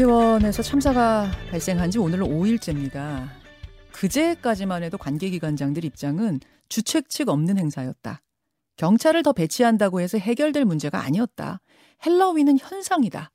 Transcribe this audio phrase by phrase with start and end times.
[0.00, 3.28] 이태원에서 참사가 발생한 지 오늘로 5일째입니다.
[3.92, 8.22] 그제까지만 해도 관계기관장들 입장은 주책 측 없는 행사였다.
[8.76, 11.60] 경찰을 더 배치한다고 해서 해결될 문제가 아니었다.
[12.06, 13.30] 헬로윈은 현상이다.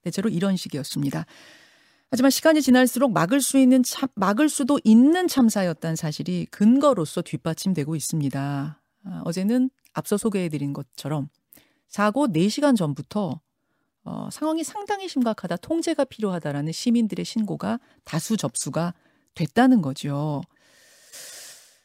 [0.00, 1.26] 대체로 이런 식이었습니다.
[2.10, 8.82] 하지만 시간이 지날수록 막을 수 있는 참, 막을 수도 있는 참사였다는 사실이 근거로서 뒷받침되고 있습니다.
[9.04, 11.28] 아, 어제는 앞서 소개해드린 것처럼
[11.88, 13.38] 사고 4시간 전부터
[14.06, 18.94] 어, 상황이 상당히 심각하다, 통제가 필요하다라는 시민들의 신고가 다수 접수가
[19.34, 20.42] 됐다는 거죠.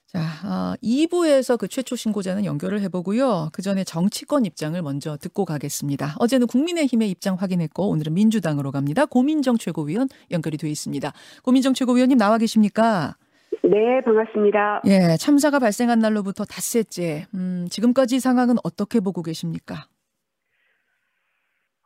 [0.05, 3.49] 자, 어, 2부에서 그 최초 신고자는 연결을 해보고요.
[3.53, 6.15] 그 전에 정치권 입장을 먼저 듣고 가겠습니다.
[6.19, 9.05] 어제는 국민의힘의 입장 확인했고 오늘은 민주당으로 갑니다.
[9.05, 11.13] 고민정 최고위원 연결이 돼 있습니다.
[11.43, 13.15] 고민정 최고위원님 나와 계십니까?
[13.63, 14.81] 네, 반갑습니다.
[14.87, 17.25] 예, 참사가 발생한 날로부터 닷새째.
[17.33, 19.85] 음, 지금까지 상황은 어떻게 보고 계십니까?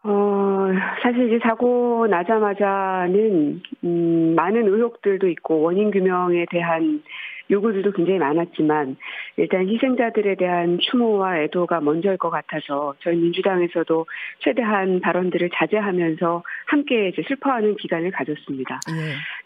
[0.08, 0.68] 어,
[1.02, 7.02] 사실 이제 사고 나자마자는, 음, 많은 의혹들도 있고 원인 규명에 대한
[7.50, 8.98] 요구들도 굉장히 많았지만
[9.38, 14.06] 일단 희생자들에 대한 추모와 애도가 먼저일 것 같아서 저희 민주당에서도
[14.40, 18.80] 최대한 발언들을 자제하면서 함께 이제 슬퍼하는 기간을 가졌습니다.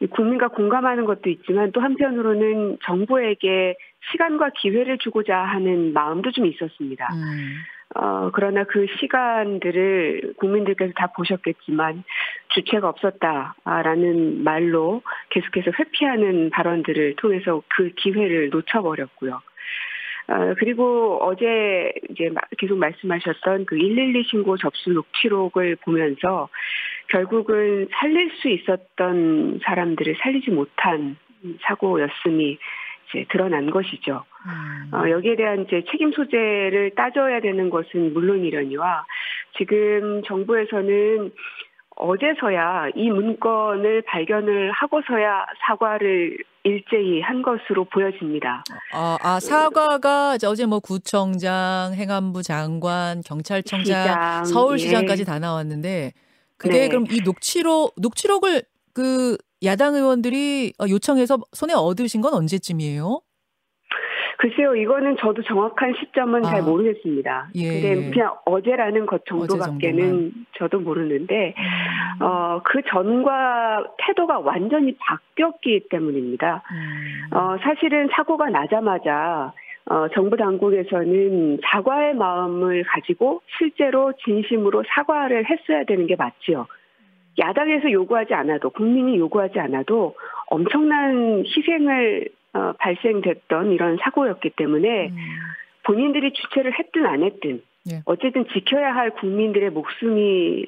[0.02, 0.08] 예.
[0.08, 3.76] 국민과 공감하는 것도 있지만 또 한편으로는 정부에게
[4.12, 7.08] 시간과 기회를 주고자 하는 마음도 좀 있었습니다.
[7.14, 7.58] 음.
[7.95, 12.04] 어, 그러나 그 시간들을 국민들께서 다 보셨겠지만
[12.50, 19.42] 주체가 없었다라는 말로 계속해서 회피하는 발언들을 통해서 그 기회를 놓쳐버렸고요.
[20.28, 22.30] 어, 그리고 어제 이제
[22.60, 26.50] 계속 말씀하셨던 그 112 신고 접수 녹취록을 보면서
[27.08, 31.17] 결국은 살릴 수 있었던 사람들을 살리지 못한
[31.62, 32.60] 사고였음이
[33.10, 34.24] 이제 드러난 것이죠.
[34.46, 34.94] 음.
[34.94, 39.06] 어, 여기에 대한 이제 책임 소재를 따져야 되는 것은 물론이려니와
[39.58, 41.32] 지금 정부에서는
[41.96, 48.64] 어제서야 이 문건을 발견을 하고서야 사과를 일제히 한 것으로 보여집니다.
[48.94, 55.26] 아, 아 사과가 어제 뭐 구청장, 행안부 장관, 경찰청장, 시장, 서울시장까지 예.
[55.26, 56.14] 다 나왔는데
[56.58, 56.89] 그게 네.
[56.89, 58.64] 그럼 이 녹취록 녹취록을
[58.94, 63.21] 그 야당 의원들이 어, 요청해서 손에 얻으신 건 언제쯤이에요?
[64.37, 67.49] 글쎄요, 이거는 저도 정확한 시점은 아, 잘 모르겠습니다.
[67.55, 67.81] 예.
[67.81, 72.23] 근데 그냥 어제라는 것 정도밖에는 저도 모르는데, 음.
[72.23, 76.64] 어, 그 전과 태도가 완전히 바뀌었기 때문입니다.
[76.71, 77.36] 음.
[77.36, 79.52] 어, 사실은 사고가 나자마자
[79.89, 86.67] 어, 정부 당국에서는 사과의 마음을 가지고 실제로 진심으로 사과를 했어야 되는 게 맞지요.
[87.38, 90.16] 야당에서 요구하지 않아도 국민이 요구하지 않아도
[90.48, 95.16] 엄청난 희생을 어, 발생됐던 이런 사고였기 때문에 음.
[95.84, 98.02] 본인들이 주체를 했든 안 했든 예.
[98.06, 100.66] 어쨌든 지켜야 할 국민들의 목숨이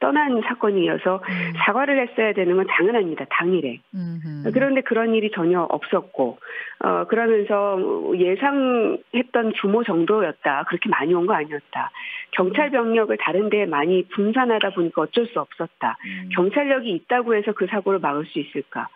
[0.00, 1.52] 떠난 사건이어서 음.
[1.64, 3.24] 사과를 했어야 되는 건 당연합니다.
[3.30, 3.80] 당일에.
[3.94, 4.50] 음흠.
[4.52, 6.38] 그런데 그런 일이 전혀 없었고
[6.84, 7.78] 어 그러면서
[8.16, 10.64] 예상했던 규모 정도였다.
[10.68, 11.90] 그렇게 많이 온 거 아니었다.
[12.32, 15.96] 경찰 병력을 다른 데에 많이 분산하다 보니까 어쩔 수 없었다.
[16.04, 16.28] 음.
[16.34, 18.88] 경찰력이 있다고 해서 그 사고를 막을 수 있을까?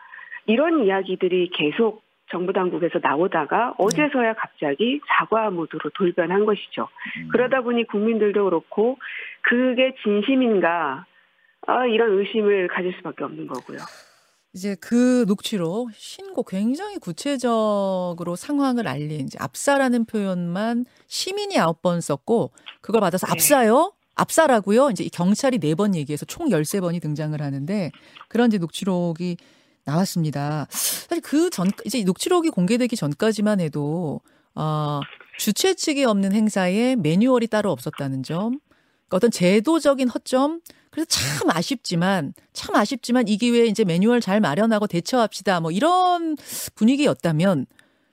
[0.47, 6.89] 이런 이야기들이 계속 정부 당국에서 나오다가 어제서야 갑자기 사과 모드로 돌변한 것이죠.
[7.19, 7.29] 음.
[7.31, 8.99] 그러다 보니 국민들도 그렇고
[9.43, 11.05] 그게 진심인가
[11.67, 13.79] 아, 이런 의심을 가질 수밖에 없는 거고요.
[14.55, 22.51] 이제 그 녹취록 신고 굉장히 구체적으로 상황을 알린 이제 압사라는 표현만 시민이 아홉 번 썼고
[22.81, 23.33] 그걸 받아서 네.
[23.33, 23.93] 압사요?
[24.15, 24.91] 압사라고요?
[24.91, 27.91] 이제 경찰이 네 번 얘기해서 총 열세 번이 등장을 하는데
[28.29, 29.37] 그런 이제 녹취록이
[29.85, 30.67] 나왔습니다.
[30.71, 34.21] 사실 그 전, 이제 녹취록이 공개되기 전까지만 해도,
[34.55, 35.01] 어,
[35.39, 38.61] 주최 측이 없는 행사에 매뉴얼이 따로 없었다는 점,
[39.09, 40.61] 그러니까 어떤 제도적인 허점,
[40.91, 45.61] 그래서 참 아쉽지만, 참 아쉽지만 이 기회에 이제 매뉴얼 잘 마련하고 대처합시다.
[45.61, 46.37] 뭐 이런
[46.75, 47.67] 분위기였다면,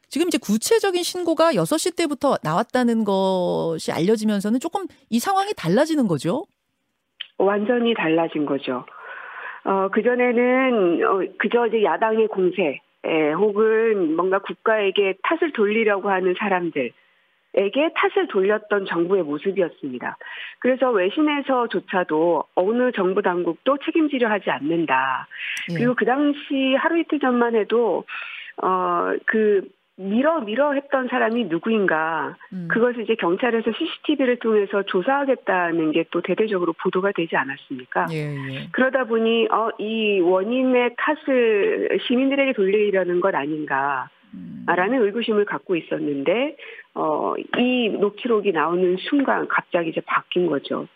[0.07, 6.45] 지금 이제 구체적인 신고가 6시 때부터 나왔다는 것이 알려지면서는 조금 이 상황이 달라지는 거죠?
[7.37, 8.85] 완전히 달라진 거죠.
[9.63, 16.91] 어, 그전에는, 어, 그저 이제 야당의 공세, 에, 혹은 뭔가 국가에게 탓을 돌리려고 하는 사람들,
[17.55, 20.17] 에게 탓을 돌렸던 정부의 모습이었습니다.
[20.59, 25.27] 그래서 외신에서조차도 어느 정부 당국도 책임지려 하지 않는다.
[25.71, 25.73] 예.
[25.73, 28.05] 그리고 그 당시 하루 이틀 전만 해도
[28.57, 29.67] 어그
[29.99, 32.67] 밀어 밀어 했던 사람이 누구인가 음.
[32.71, 38.07] 그것을 이제 경찰에서 CCTV를 통해서 조사하겠다는 게 또 대대적으로 보도가 되지 않았습니까?
[38.11, 38.67] 예, 예.
[38.71, 44.09] 그러다 보니 어, 이 원인의 탓을 시민들에게 돌리려는 것 아닌가.
[44.67, 45.05] 라는 음.
[45.05, 46.55] 의구심을 갖고 있었는데
[46.93, 50.87] 어, 이 녹취록이 나오는 순간 갑자기 이제 바뀐 거죠.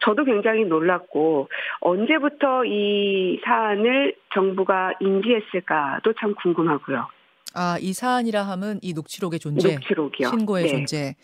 [0.00, 1.48] 저도 굉장히 놀랐고
[1.80, 7.06] 언제부터 이 사안을 정부가 인지했을까도 참 궁금하고요.
[7.54, 9.74] 아, 이 사안이라 함은 이 녹취록의 존재.
[9.74, 10.28] 녹취록이요.
[10.28, 10.70] 신고의 네.
[10.70, 11.14] 존재.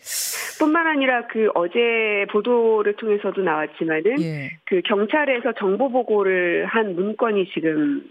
[0.59, 4.51] 뿐만 아니라 그 어제 보도를 통해서도 나왔지만은 예.
[4.65, 8.03] 그 경찰에서 정보 보고를 한 문건이 지금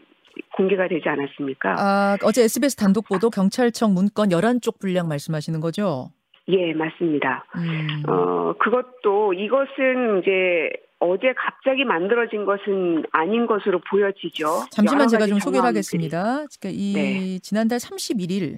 [0.54, 1.76] 공개가 되지 않았습니까?
[1.78, 6.10] 아, 어제 SBS 단독 보도 경찰청 문건 11쪽 분량 말씀하시는 거죠?
[6.48, 7.44] 예, 맞습니다.
[7.56, 8.02] 음.
[8.08, 14.66] 어, 그것도 이것은 이제 어제 갑자기 만들어진 것은 아닌 것으로 보여지죠.
[14.70, 16.44] 잠시만 제가 좀 소개를 하겠습니다.
[16.60, 17.38] 그러니까 이 네.
[17.40, 18.56] 지난달 31일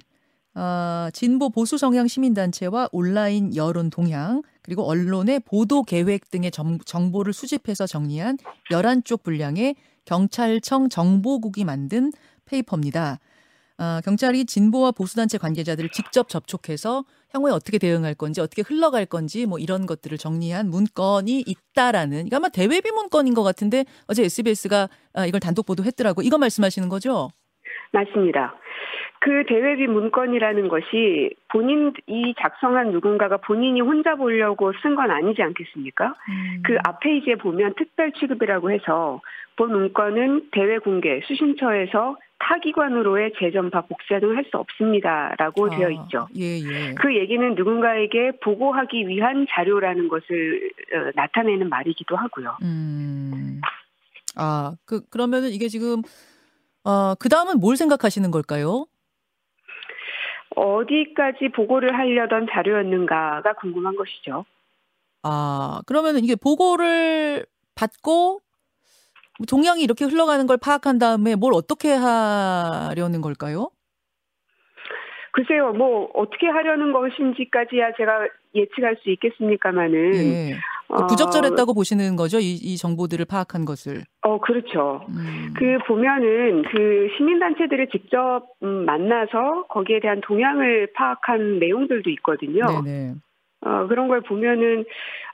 [0.55, 7.33] 어, 진보 보수 성향 시민단체와 온라인 여론 동향 그리고 언론의 보도 계획 등의 정, 정보를
[7.33, 8.37] 수집해서 정리한
[8.69, 9.75] 11쪽 분량의
[10.05, 12.11] 경찰청 정보국이 만든
[12.45, 13.19] 페이퍼입니다.
[13.77, 19.57] 어, 경찰이 진보와 보수단체 관계자들을 직접 접촉해서 향후에 어떻게 대응할 건지 어떻게 흘러갈 건지 뭐
[19.57, 25.39] 이런 것들을 정리한 문건이 있다라는 이거 아마 대외비 문건인 것 같은데 어제 SBS가 아, 이걸
[25.39, 27.29] 단독 보도했더라고 이거 말씀하시는 거죠?
[27.91, 28.55] 맞습니다.
[29.19, 36.07] 그 대외비 문건이라는 것이 본인 이 작성한 누군가가 본인이 혼자 보려고 쓴 건 아니지 않겠습니까?
[36.07, 36.63] 음.
[36.65, 36.77] 그
[37.17, 39.21] 이제 보면 특별 취급이라고 해서
[39.55, 46.27] 본 문건은 대외 공개 수신처에서 타기관으로의 재전파 복사 등을 할수 없습니다라고 아, 되어 있죠.
[46.35, 46.93] 예, 예.
[46.95, 52.57] 그 얘기는 누군가에게 보고하기 위한 자료라는 것을 어, 나타내는 말이기도 하고요.
[52.61, 53.61] 음.
[54.35, 56.01] 아, 그 그러면은 이게 지금
[56.83, 58.85] 어, 그 다음은 뭘 생각하시는 걸까요?
[60.55, 64.45] 어디까지 보고를 하려던 자료였는가가 궁금한 것이죠.
[65.23, 67.45] 아, 그러면 이게 보고를
[67.75, 68.41] 받고
[69.47, 73.69] 동향이 이렇게 흘러가는 걸 파악한 다음에 뭘 어떻게 하려는 걸까요?
[75.31, 80.59] 글쎄요, 뭐 어떻게 하려는 것인지까지야 제가 예측할 수 있겠습니까마는 예.
[80.89, 82.39] 어, 부적절했다고 보시는 거죠?
[82.39, 84.03] 이, 이, 정보들을 파악한 것을.
[84.21, 85.07] 어, 그렇죠.
[85.09, 85.53] 음.
[85.57, 92.83] 그 보면은 그 시민단체들을 직접 음, 만나서 거기에 대한 동향을 파악한 내용들도 있거든요.
[92.83, 93.15] 네네.
[93.65, 94.85] 어, 그런 걸 보면은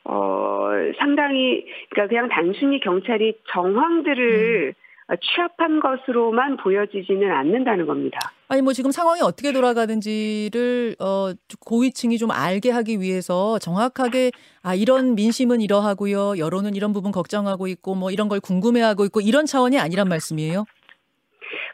[0.05, 4.89] 어, 상당히 그러니까 그냥 단순히 경찰이 정황들을 음.
[5.21, 8.19] 취합한 것으로만 보여지지는 않는다는 겁니다.
[8.47, 11.31] 아니 뭐 지금 상황이 어떻게 돌아가는지를 어
[11.65, 14.31] 고위층이 좀 알게 하기 위해서 정확하게
[14.61, 16.37] 아 이런 민심은 이러하고요.
[16.37, 20.65] 여론은 이런 부분 걱정하고 있고 뭐 이런 걸 궁금해하고 있고 이런 차원이 아니란 말씀이에요.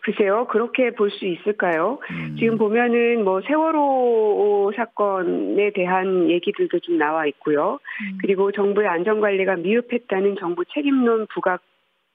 [0.05, 1.97] 글쎄요, 그렇게 볼 수 있을까요?
[2.11, 2.35] 음.
[2.37, 7.79] 지금 보면은 뭐 세월호 사건에 대한 얘기들도 좀 나와 있고요.
[8.01, 8.17] 음.
[8.21, 11.61] 그리고 정부의 안전관리가 미흡했다는 정부 책임론 부각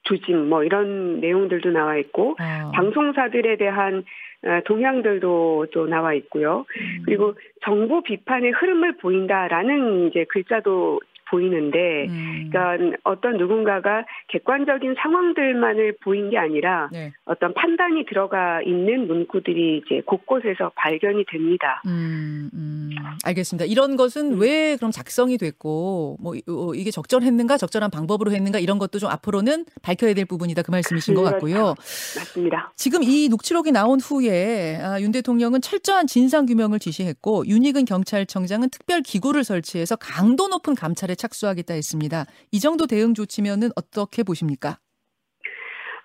[0.05, 2.71] 조짐 뭐 이런 내용들도 나와 있고 아.
[2.75, 4.05] 방송사들에 대한
[4.43, 6.65] 어, 동향들도 또 나와 있고요.
[6.81, 7.03] 음.
[7.05, 7.35] 그리고
[7.65, 12.51] 정부 비판의 흐름을 보인다라는 이제 글자도 보이는데, 음.
[12.51, 17.13] 그러니까 어떤 누군가가 객관적인 상황들만을 보인 게 아니라 네.
[17.25, 21.83] 어떤 판단이 들어가 있는 문구들이 이제 곳곳에서 발견이 됩니다.
[21.87, 22.91] 음, 음.
[23.25, 23.65] 알겠습니다.
[23.67, 24.41] 이런 것은 음.
[24.41, 29.67] 왜 그럼 작성이 됐고, 뭐 어, 이게 적절했는가, 적절한 방법으로 했는가 이런 것도 좀 앞으로는
[29.83, 31.25] 밝혀야 될 부분이다 그 말씀이신 그렇죠.
[31.25, 31.75] 것 같고요.
[32.17, 32.73] 맞습니다.
[32.77, 39.03] 지금 이 녹취록이 나온 후에 아, 윤 대통령은 철저한 진상 규명을 지시했고 윤희근 경찰청장은 특별
[39.03, 42.25] 기구를 설치해서 강도 높은 감찰에 착수하겠다 했습니다.
[42.51, 44.79] 이 정도 대응 조치면은 어떻게 보십니까?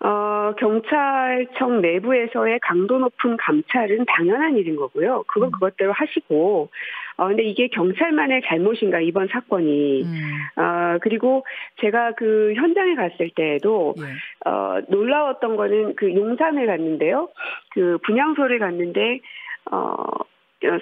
[0.01, 5.23] 어, 경찰청 내부에서의 강도 높은 감찰은 당연한 일인 거고요.
[5.27, 5.51] 그건 음.
[5.53, 6.69] 그것대로 하시고,
[7.17, 10.03] 어, 근데 이게 경찰만의 잘못인가, 이번 사건이.
[10.03, 10.61] 음.
[10.61, 11.43] 어, 그리고
[11.81, 14.49] 제가 그 현장에 갔을 때에도, 예.
[14.49, 17.29] 어, 놀라웠던 거는 그 용산을 갔는데요.
[17.71, 19.21] 그 분향소를 갔는데,
[19.71, 19.95] 어,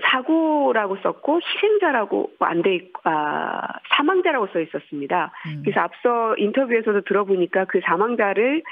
[0.03, 3.61] 사고라고 썼고 희생자라고 안 돼 있고 아,
[3.95, 5.31] 사망자라고 써 있었습니다.
[5.47, 5.61] 음.
[5.63, 8.63] 그래서 앞서 인터뷰에서도 들어보니까 그 사망자를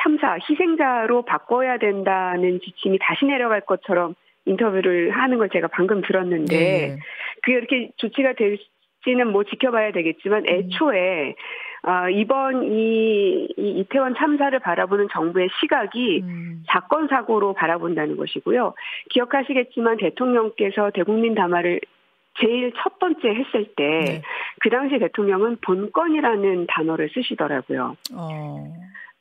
[0.00, 6.98] 참사 희생자로 바꿔야 된다는 지침이 다시 내려갈 것처럼 인터뷰를 하는 걸 제가 방금 들었는데 네.
[7.42, 10.46] 그게 이렇게 조치가 될지는 뭐 지켜봐야 되겠지만 음.
[10.48, 11.34] 애초에 음.
[11.82, 16.64] 어, 이번 이, 이 이태원 참사를 바라보는 정부의 시각이 음.
[16.66, 18.74] 사건 사고로 바라본다는 것이고요.
[19.10, 21.80] 기억하시겠지만 대통령께서 대국민 담화를
[22.40, 24.22] 제일 첫 번째 했을 때그 네.
[24.60, 27.96] 그 당시 대통령은 본건이라는 단어를 쓰시더라고요.
[28.14, 28.64] 어.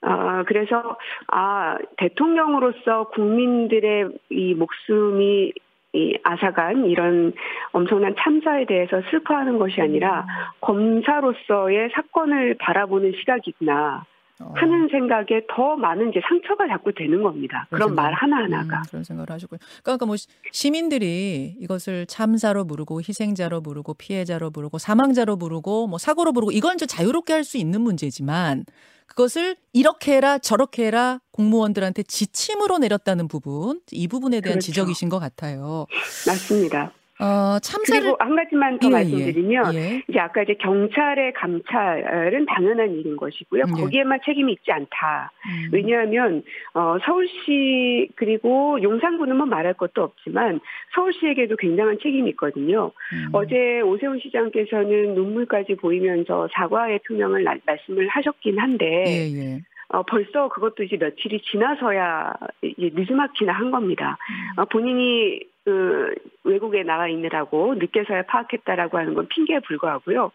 [0.02, 0.98] 어, 그래서,
[1.28, 5.54] 아, 대통령으로서 국민들의 이 목숨이
[5.98, 7.34] 이 아사간 이런
[7.72, 10.26] 엄청난 참사에 대해서 슬퍼하는 것이 아니라 음.
[10.62, 14.06] 검사로서의 사건을 바라보는 시각이구나.
[14.40, 14.52] 어.
[14.56, 17.66] 하는 생각에 더 많은 이제 상처가 자꾸 되는 겁니다.
[17.72, 18.78] 그런 말 하나하나가.
[18.78, 19.58] 음, 그런 생각을 하시고요.
[19.84, 20.16] 그러니까 뭐
[20.52, 26.86] 시민들이 이것을 참사로 부르고 희생자로 부르고 피해자로 부르고 사망자로 부르고 뭐 사고로 부르고 이건 이제
[26.86, 28.66] 자유롭게 할 수 있는 문제지만
[29.08, 34.66] 그것을 이렇게 해라 저렇게 해라 공무원들한테 지침으로 내렸다는 부분 이 부분에 대한 그렇죠.
[34.66, 35.86] 지적이신 것 같아요.
[36.28, 36.92] 맞습니다.
[37.20, 40.04] 어, 참사를 그리고 한 가지만 더 예, 예, 말씀드리면 예.
[40.08, 43.64] 이제 아까 이제 경찰의 감찰은 당연한 일인 것이고요.
[43.68, 43.82] 예.
[43.82, 45.32] 거기에만 책임이 있지 않다.
[45.46, 45.70] 음.
[45.72, 46.44] 왜냐하면
[46.76, 50.60] 어, 서울시 그리고 용산구는 뭐 말할 것도 없지만
[50.94, 52.92] 서울시에게도 굉장한 책임이 있거든요.
[53.14, 53.30] 음.
[53.34, 59.62] 어제 오세훈 시장께서는 눈물까지 보이면서 사과의 표명을 나, 말씀을 하셨긴 한데 예, 예.
[59.90, 64.18] 어, 벌써 그것도 이제 며칠이 지나서야 이제 늦지막히나 한 겁니다.
[64.30, 64.62] 음.
[64.62, 66.14] 어, 본인이 그
[66.46, 70.32] 외국에 나가 있느라고 늦게서야 파악했다라고 하는 건 핑계에 불과하고요.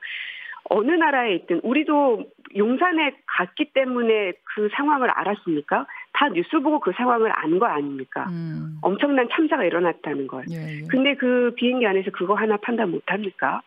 [0.64, 2.24] 어느 나라에 있든 우리도
[2.54, 5.86] 용산에 갔기 때문에 그 상황을 알았습니까?
[6.12, 8.26] 다 뉴스 보고 그 상황을 안 거 아닙니까?
[8.28, 8.76] 음.
[8.82, 10.44] 엄청난 참사가 일어났다는 걸.
[10.50, 10.86] 예, 예.
[10.90, 13.62] 근데 그 비행기 안에서 그거 하나 판단 못 합니까?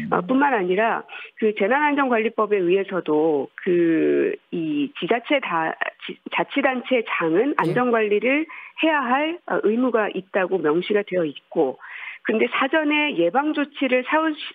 [0.00, 0.12] 음.
[0.12, 1.04] 어, 뿐만 아니라
[1.36, 5.74] 그 재난안전관리법에 의해서도 그 이 지자체 다
[6.06, 7.54] 지, 자치단체 장은 예.
[7.56, 8.46] 안전관리를
[8.82, 11.78] 해야 할 어, 의무가 있다고 명시가 되어 있고
[12.22, 14.04] 근데 사전에 예방 조치를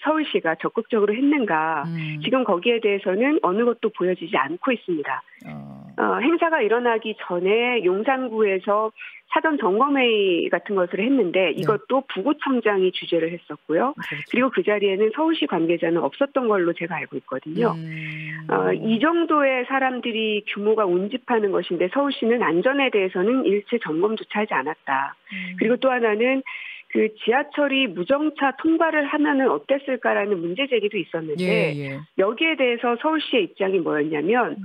[0.04, 2.20] 서울시, 가 적극적으로 했는가 음.
[2.22, 5.24] 지금 거기에 대해서는 어느 것도 보여지지 않고 있습니다.
[5.48, 5.81] 어.
[5.98, 8.92] 어, 행사가 일어나기 전에 용산구에서
[9.34, 11.52] 사전 점검회의 같은 것을 했는데 네.
[11.52, 12.08] 이것도 네.
[12.14, 13.94] 부구청장이 주재를 했었고요.
[13.94, 14.26] 그렇죠.
[14.30, 17.72] 그리고 그 자리에는 서울시 관계자는 없었던 걸로 제가 알고 있거든요.
[17.72, 18.48] 음.
[18.50, 25.16] 어, 이 정도의 사람들이 규모가 운집하는 것인데 서울시는 안전에 대해서는 일체 점검조차 하지 않았다.
[25.32, 25.56] 음.
[25.58, 26.44] 그리고 또 하나는
[26.92, 32.00] 그 지하철이 무정차 통과를 하면은 어땠을까라는 문제 제기도 있었는데 예, 예.
[32.18, 34.64] 여기에 대해서 서울시의 입장이 뭐였냐면 음.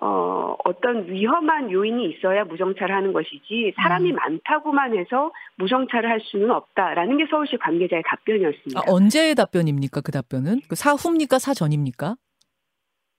[0.00, 4.16] 어, 어떤 위험한 요인이 있어야 무정차를 하는 것이지 사람이 음.
[4.16, 8.80] 많다고만 해서 무정차를 할 수는 없다라는 게 서울시 관계자의 답변이었습니다.
[8.80, 10.00] 아, 언제의 답변입니까?
[10.00, 11.38] 그 답변은 그 사후입니까?
[11.38, 12.16] 사전입니까?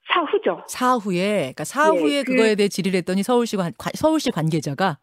[0.07, 0.63] 사후죠.
[0.67, 4.99] 사후에 그러니까 사후에 네, 그, 거에 대해 질의를 했더니 서울시 관 서울시 관계자가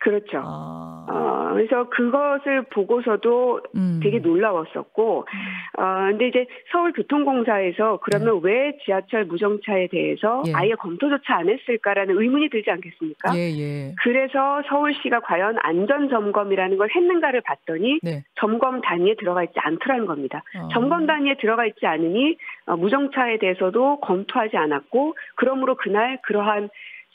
[0.00, 0.42] 그렇죠.
[0.42, 1.06] 아...
[1.08, 4.00] 어, 그래서 그것을 보고서도 음.
[4.02, 5.26] 되게 놀라웠었고,
[5.78, 8.50] 어, 근데 이제 서울교통공사에서 그러면 네.
[8.50, 10.52] 왜 지하철 무정차에 대해서 예.
[10.54, 13.36] 아예 검토조차 안 했을까라는 의문이 들지 않겠습니까?
[13.36, 13.94] 예, 예.
[14.02, 18.22] 그래서 서울시가 과연 안전점검이라는 걸 했는가를 봤더니 네.
[18.36, 20.42] 점검 단위에 들어가 있지 않더라는 겁니다.
[20.56, 20.68] 어.
[20.72, 26.70] 점검 단위에 들어가 있지 않으니 어, 무정차에 대해서도 검토하지 않았고, 그러므로 그날 그러한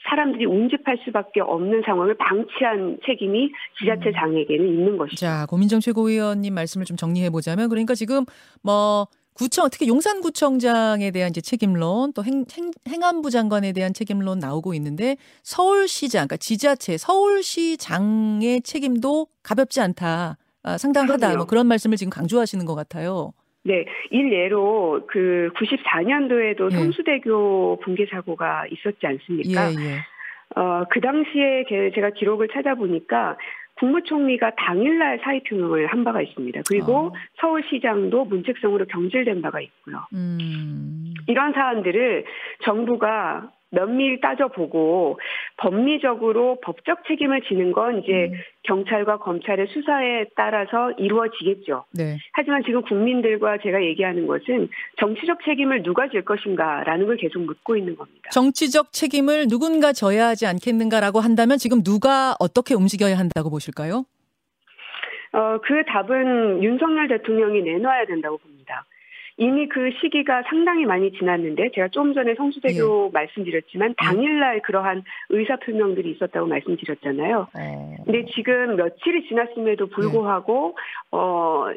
[0.09, 4.13] 사람들이 운집할 수밖에 없는 상황을 방치한 책임이 지자체 음.
[4.13, 5.17] 장에게는 있는 것이죠.
[5.17, 8.25] 자, 고민정 최고위원님 말씀을 좀 정리해 보자면 그러니까 지금
[8.61, 14.39] 뭐 구청 특히 용산구청장에 대한 이제 책임론 또 행, 행, 행 안부 장관에 대한 책임론
[14.39, 20.37] 나오고 있는데 서울시장 그러니까 지자체 서울시장의 책임도 가볍지 않다.
[20.63, 21.17] 아, 상당하다.
[21.17, 21.37] 그럼요.
[21.37, 23.33] 뭐 그런 말씀을 지금 강조하시는 것 같아요.
[23.65, 26.75] 네, 일례로 그 94년도에도 예.
[26.75, 29.71] 성수대교 붕괴 사고가 있었지 않습니까?
[29.71, 30.59] 예, 예.
[30.59, 33.37] 어, 그 당시에 제가 기록을 찾아보니까
[33.77, 36.61] 국무총리가 당일날 사의 표명을 한 바가 있습니다.
[36.69, 37.13] 그리고 어.
[37.41, 40.05] 서울시장도 문책성으로 경질된 바가 있고요.
[40.13, 41.13] 음.
[41.27, 42.23] 이런 사안들을
[42.63, 45.19] 정부가 면밀히 따져보고
[45.57, 48.33] 법리적으로 법적 책임을 지는 건 이제 음.
[48.63, 51.85] 경찰과 검찰의 수사에 따라서 이루어지겠죠.
[51.93, 52.17] 네.
[52.33, 54.69] 하지만 지금 국민들과 제가 얘기하는 것은
[54.99, 58.29] 정치적 책임을 누가 질 것인가라는 걸 계속 묻고 있는 겁니다.
[58.31, 64.05] 정치적 책임을 누군가 져야 하지 않겠는가라고 한다면 지금 누가 어떻게 움직여야 한다고 보실까요?
[65.33, 68.85] 어, 그 답은 윤석열 대통령이 내놔야 된다고 봅니다.
[69.37, 73.09] 이미 그 시기가 상당히 많이 지났는데 제가 조금 전에 성수대교 예.
[73.11, 73.93] 말씀드렸지만 예.
[73.97, 77.47] 당일날 그러한 의사 표명들이 있었다고 말씀드렸잖아요.
[77.53, 77.95] 어.
[78.05, 81.17] 근데 지금 며칠이 지났음에도 불구하고 예.
[81.17, 81.73] 어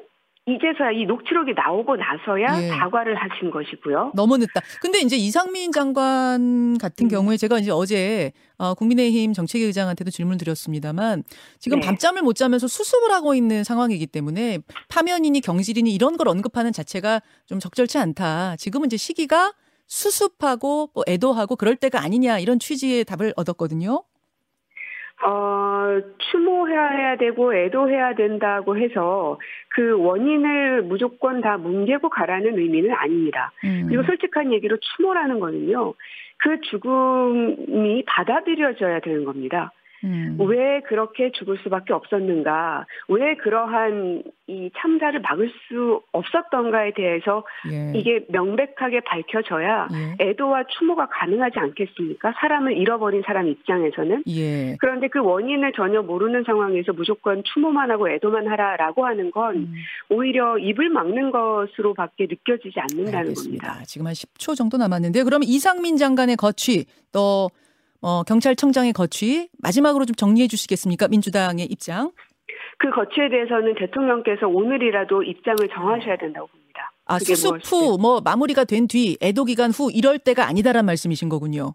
[0.49, 2.69] 이제서야 이 녹취록이 나오고 나서야 예.
[2.69, 4.13] 사과를 하신 것이고요.
[4.15, 4.63] 너무 늦다.
[4.81, 7.09] 근데 이제 이상민 장관 같은 음.
[7.09, 11.23] 경우에 제가 이제 어제 어, 국민의힘 정책위 의장한테도 질문 드렸습니다만
[11.59, 11.87] 지금 네.
[11.87, 17.61] 밤잠을 못 자면서 수습을 하고 있는 상황이기 때문에 파면이니 경질이니 이런 걸 언급하는 자체가 좀
[17.61, 18.57] 적절치 않다.
[18.57, 19.53] 지금은 이제 시기가
[19.87, 24.03] 수습하고 뭐 애도하고 그럴 때가 아니냐 이런 취지의 답을 얻었거든요.
[25.25, 29.39] 어, 추모해야 되고 애도해야 된다고 해서
[29.71, 33.53] 그 원인을 무조건 다 뭉개고 가라는 의미는 아닙니다.
[33.65, 33.87] 음.
[33.89, 35.95] 그리고 솔직한 얘기로 추모라는 거는요,
[36.39, 39.73] 그 죽음이 받아들여져야 되는 겁니다.
[40.05, 40.37] 음.
[40.41, 42.87] 왜 그렇게 죽을 수밖에 없었는가?
[43.09, 47.93] 왜 그러한 이 참사를 막을 수 없었던가에 대해서 예.
[47.99, 50.25] 이게 명백하게 밝혀져야 예.
[50.25, 52.35] 애도와 추모가 가능하지 않겠습니까?
[52.41, 54.25] 사람을 잃어버린 사람 입장에서는.
[54.29, 54.77] 예.
[54.81, 59.75] 그런데 그 원인을 전혀 모르는 상황에서 무조건 추모만 하고 애도만 하라라고 하는 건 음.
[60.09, 63.67] 오히려 입을 막는 것으로밖에 느껴지지 않는다는 알겠습니다.
[63.67, 63.85] 겁니다.
[63.87, 67.51] 지금 한 10초 정도 남았는데 그러면 이상민 장관의 거취 또
[68.01, 71.09] 어, 경찰청장의 거취 마지막으로 좀 정리해 주시겠습니까?
[71.09, 72.13] 민주당의 입장.
[72.79, 76.93] 그 거취에 대해서는 대통령께서 오늘이라도 입장을 정하셔야 된다고 봅니다.
[77.07, 81.75] 아, 수습 후, 뭐, 마무리가 된 뒤, 애도 기간 후, 이럴 때가 아니다란 말씀이신 거군요.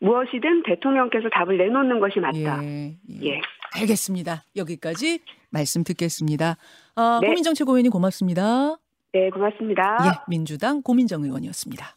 [0.00, 2.64] 무엇이든 대통령께서 답을 내놓는 것이 맞다.
[2.64, 2.96] 예.
[3.10, 3.26] 예.
[3.26, 3.40] 예.
[3.74, 4.44] 알겠습니다.
[4.56, 6.56] 여기까지 말씀 듣겠습니다.
[6.94, 7.28] 아, 네.
[7.28, 8.76] 고민정 최고위원님 고맙습니다.
[9.12, 9.98] 네, 고맙습니다.
[10.04, 11.96] 예, 민주당 고민정 의원이었습니다.